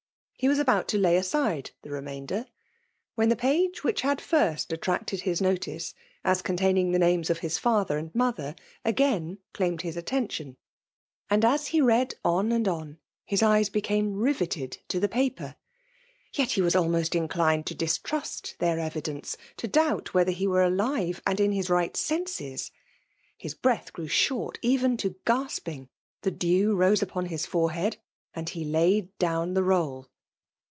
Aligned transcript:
He 0.35 0.49
wa« 0.49 0.59
about 0.59 0.87
to 0.87 0.97
lay 0.97 1.17
aside 1.17 1.69
theremamdOT, 1.85 2.47
when^ 3.15 3.29
the 3.29 3.35
page 3.35 3.83
which 3.83 4.01
had 4.01 4.19
first 4.19 4.73
attracted 4.73 5.19
hk 5.19 5.39
notice 5.39 5.93
as 6.23 6.41
containing 6.41 6.91
the 6.91 6.97
names 6.97 7.29
of 7.29 7.37
his 7.41 7.59
Isliier 7.59 7.99
and 7.99 8.15
mother, 8.15 8.55
again 8.83 9.37
claimed 9.53 9.83
his 9.83 9.95
attention; 9.95 10.57
and 11.29 11.43
SB 11.43 11.77
fae 11.77 11.79
read 11.85 12.15
on 12.25 12.51
and 12.51 12.67
on, 12.67 12.97
his 13.23 13.43
eyes 13.43 13.69
became 13.69 14.15
riveted 14.15 14.79
t^ 14.89 14.99
the 14.99 15.07
paper. 15.07 15.57
Yet 16.33 16.53
he 16.53 16.61
was 16.63 16.75
almost 16.75 17.13
inclined 17.13 17.67
to 17.67 17.75
distrust 17.75 18.55
their 18.57 18.79
evidence:— 18.79 19.37
to 19.57 19.67
doubt 19.67 20.15
whether 20.15 20.31
he 20.31 20.47
were 20.47 20.63
alive 20.63 21.21
and 21.27 21.39
in 21.39 21.51
his 21.51 21.69
right 21.69 21.95
senses!— 21.95 22.71
'Ifis 23.43 23.61
breath 23.61 23.93
grew 23.93 24.07
short, 24.07 24.57
even 24.63 24.97
to 24.97 25.17
gasping^ 25.23 25.89
ihe 26.25 26.35
dew 26.39 26.73
rose 26.73 27.03
upon 27.03 27.27
his 27.27 27.45
forehead;— 27.45 27.97
and 28.35 28.49
he 28.49 28.65
laid 28.65 29.15
down 29.19 29.53
the 29.53 29.63
roll. 29.63 30.07